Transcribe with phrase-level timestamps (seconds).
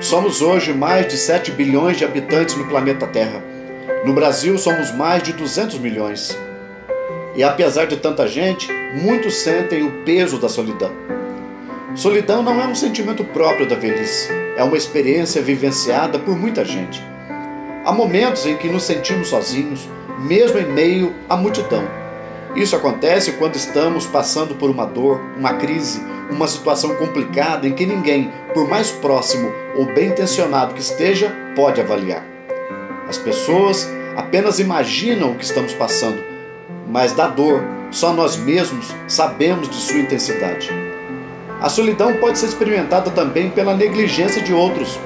[0.00, 3.42] Somos hoje mais de 7 bilhões de habitantes no planeta Terra.
[4.04, 6.38] No Brasil, somos mais de 200 milhões.
[7.34, 10.92] E apesar de tanta gente, muitos sentem o peso da solidão.
[11.96, 17.02] Solidão não é um sentimento próprio da velhice, é uma experiência vivenciada por muita gente.
[17.84, 19.88] Há momentos em que nos sentimos sozinhos,
[20.20, 21.82] mesmo em meio à multidão.
[22.54, 26.00] Isso acontece quando estamos passando por uma dor, uma crise,
[26.30, 31.80] uma situação complicada em que ninguém, por mais próximo ou bem intencionado que esteja, pode
[31.80, 32.24] avaliar.
[33.08, 36.22] As pessoas apenas imaginam o que estamos passando,
[36.86, 40.70] mas da dor, só nós mesmos sabemos de sua intensidade.
[41.60, 44.98] A solidão pode ser experimentada também pela negligência de outros.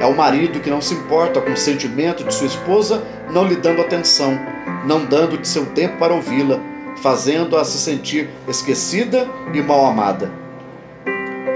[0.00, 3.56] É o marido que não se importa com o sentimento de sua esposa, não lhe
[3.56, 4.38] dando atenção,
[4.84, 6.60] não dando de seu tempo para ouvi-la,
[7.02, 10.45] fazendo-a se sentir esquecida e mal amada.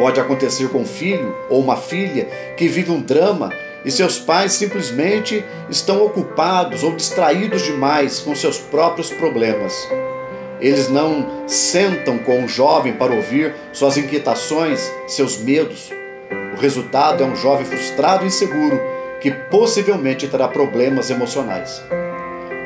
[0.01, 2.25] Pode acontecer com um filho ou uma filha
[2.57, 3.53] que vive um drama
[3.85, 9.87] e seus pais simplesmente estão ocupados ou distraídos demais com seus próprios problemas.
[10.59, 15.93] Eles não sentam com o jovem para ouvir suas inquietações, seus medos.
[16.57, 18.81] O resultado é um jovem frustrado e inseguro
[19.21, 21.85] que possivelmente terá problemas emocionais.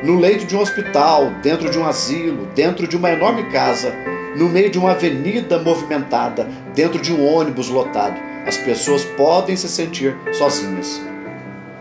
[0.03, 3.93] No leito de um hospital, dentro de um asilo, dentro de uma enorme casa,
[4.35, 9.67] no meio de uma avenida movimentada, dentro de um ônibus lotado, as pessoas podem se
[9.67, 11.01] sentir sozinhas.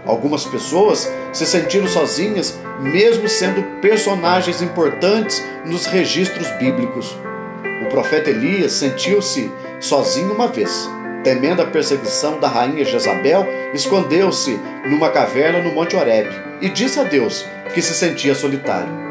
[0.06, 7.16] Algumas pessoas se sentiram sozinhas, mesmo sendo personagens importantes nos registros bíblicos.
[7.84, 10.89] O profeta Elias sentiu-se sozinho uma vez.
[11.22, 16.28] Temendo a perseguição da rainha Jezabel, escondeu-se numa caverna no Monte Horeb
[16.61, 19.03] e disse a Deus que se sentia solitário.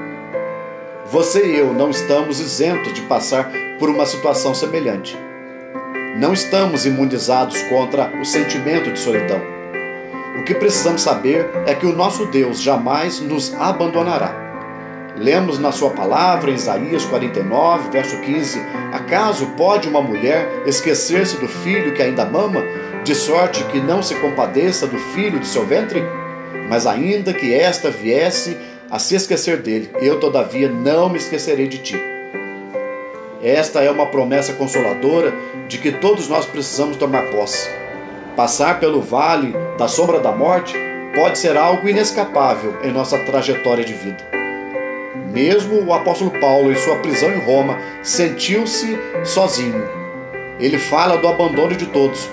[1.14, 5.16] Você e eu não estamos isentos de passar por uma situação semelhante.
[6.17, 9.39] Não estamos imunizados contra o sentimento de solidão.
[10.39, 14.34] O que precisamos saber é que o nosso Deus jamais nos abandonará.
[15.16, 18.59] Lemos na sua palavra, em Isaías 49, verso 15:
[18.91, 22.63] Acaso pode uma mulher esquecer-se do filho que ainda mama,
[23.03, 26.02] de sorte que não se compadeça do filho de seu ventre?
[26.68, 28.57] Mas ainda que esta viesse
[28.93, 31.99] a se esquecer dele, eu todavia não me esquecerei de ti.
[33.41, 35.33] Esta é uma promessa consoladora
[35.67, 37.67] de que todos nós precisamos tomar posse.
[38.35, 40.75] Passar pelo vale da sombra da morte
[41.15, 44.23] pode ser algo inescapável em nossa trajetória de vida.
[45.31, 49.89] Mesmo o apóstolo Paulo, em sua prisão em Roma, sentiu-se sozinho.
[50.59, 52.29] Ele fala do abandono de todos.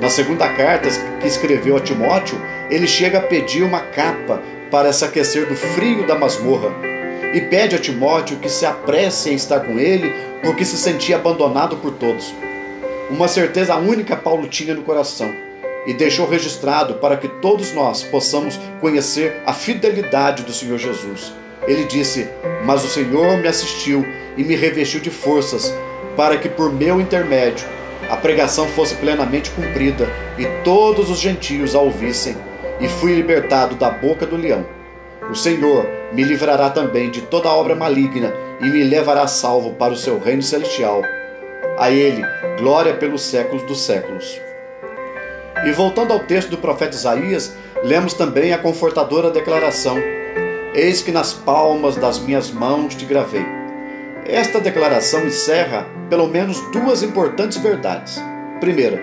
[0.00, 0.88] Na segunda carta
[1.20, 4.40] que escreveu a Timóteo, ele chega a pedir uma capa
[4.72, 6.70] para se aquecer do frio da masmorra
[7.34, 10.10] e pede a Timóteo que se apresse em estar com ele,
[10.42, 12.34] porque se sentia abandonado por todos.
[13.10, 15.30] Uma certeza única Paulo tinha no coração
[15.86, 21.34] e deixou registrado para que todos nós possamos conhecer a fidelidade do Senhor Jesus.
[21.66, 22.28] Ele disse:
[22.64, 24.06] Mas o Senhor me assistiu
[24.38, 25.72] e me revestiu de forças,
[26.16, 27.66] para que por meu intermédio
[28.08, 32.36] a pregação fosse plenamente cumprida e todos os gentios a ouvissem,
[32.82, 34.66] e fui libertado da boca do leão.
[35.30, 39.96] O Senhor me livrará também de toda obra maligna e me levará salvo para o
[39.96, 41.02] seu reino celestial.
[41.78, 42.22] A Ele,
[42.58, 44.40] glória pelos séculos dos séculos.
[45.64, 49.96] E voltando ao texto do profeta Isaías, lemos também a confortadora declaração:
[50.74, 53.46] Eis que nas palmas das minhas mãos te gravei.
[54.26, 58.20] Esta declaração encerra pelo menos duas importantes verdades.
[58.60, 59.00] Primeira,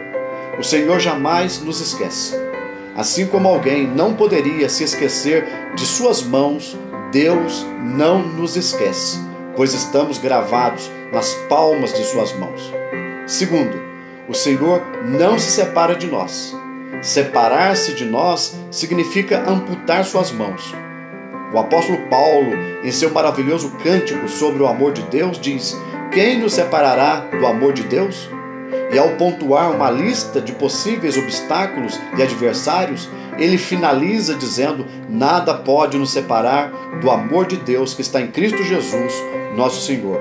[0.57, 2.49] o Senhor jamais nos esquece.
[2.96, 5.46] Assim como alguém não poderia se esquecer
[5.76, 6.78] de suas mãos,
[7.12, 9.20] Deus não nos esquece,
[9.56, 12.74] pois estamos gravados nas palmas de suas mãos.
[13.26, 13.80] Segundo,
[14.28, 16.56] o Senhor não se separa de nós.
[17.02, 20.74] Separar-se de nós significa amputar suas mãos.
[21.54, 22.52] O apóstolo Paulo,
[22.84, 25.76] em seu maravilhoso cântico sobre o amor de Deus, diz:
[26.12, 28.30] Quem nos separará do amor de Deus?
[28.92, 35.98] E ao pontuar uma lista de possíveis obstáculos e adversários, ele finaliza dizendo: Nada pode
[35.98, 39.14] nos separar do amor de Deus que está em Cristo Jesus,
[39.56, 40.20] nosso Senhor.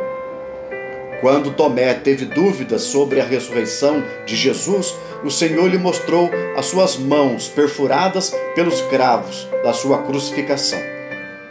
[1.21, 6.97] Quando Tomé teve dúvidas sobre a ressurreição de Jesus, o Senhor lhe mostrou as suas
[6.97, 10.79] mãos perfuradas pelos cravos da sua crucificação.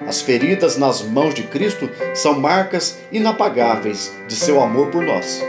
[0.07, 5.43] As feridas nas mãos de Cristo são marcas inapagáveis de seu amor por nós.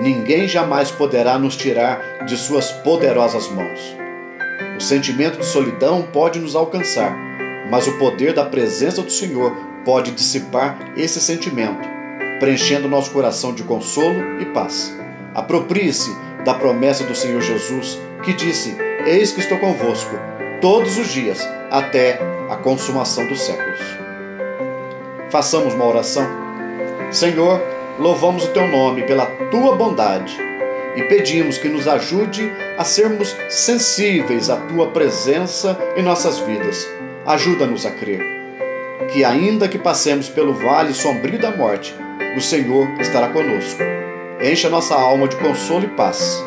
[0.00, 3.96] Ninguém jamais poderá nos tirar de suas poderosas mãos.
[4.76, 7.16] O sentimento de solidão pode nos alcançar,
[7.70, 11.96] mas o poder da presença do Senhor pode dissipar esse sentimento
[12.38, 14.94] preenchendo nosso coração de consolo e paz.
[15.34, 16.14] Aproprie-se
[16.44, 18.76] da promessa do Senhor Jesus, que disse:
[19.06, 20.16] Eis que estou convosco
[20.60, 22.18] todos os dias, até
[22.48, 23.80] a consumação dos séculos.
[25.30, 26.26] Façamos uma oração.
[27.10, 27.60] Senhor,
[27.98, 30.36] louvamos o teu nome pela tua bondade
[30.94, 36.86] e pedimos que nos ajude a sermos sensíveis à tua presença em nossas vidas.
[37.24, 38.20] Ajuda-nos a crer
[39.12, 41.94] que, ainda que passemos pelo vale sombrio da morte,
[42.36, 43.80] o Senhor estará conosco.
[44.40, 46.42] Encha nossa alma de consolo e paz.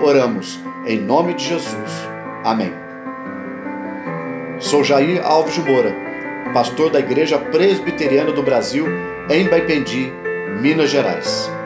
[0.00, 2.08] Oramos em nome de Jesus.
[2.44, 2.72] Amém.
[4.58, 5.94] Sou Jair Alves de Moura,
[6.52, 8.86] pastor da Igreja Presbiteriana do Brasil,
[9.28, 10.12] em Baipendi,
[10.60, 11.61] Minas Gerais.